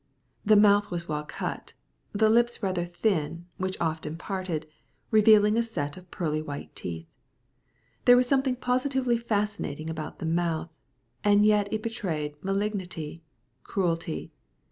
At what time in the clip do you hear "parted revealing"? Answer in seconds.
4.17-5.57